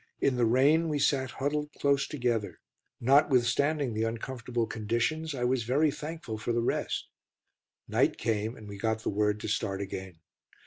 In 0.19 0.35
the 0.35 0.47
rain 0.47 0.89
we 0.89 0.97
sat 0.97 1.29
huddled 1.29 1.73
close 1.73 2.07
together. 2.07 2.59
Notwithstanding 2.99 3.93
the 3.93 4.01
uncomfortable 4.01 4.65
conditions, 4.65 5.35
I 5.35 5.43
was 5.43 5.61
very 5.61 5.91
thankful 5.91 6.39
for 6.39 6.51
the 6.53 6.63
rest. 6.63 7.07
Night 7.87 8.17
came, 8.17 8.55
and 8.55 8.67
we 8.67 8.79
got 8.79 9.03
the 9.03 9.09
word 9.11 9.39
to 9.41 9.47
start 9.47 9.79
again. 9.79 10.15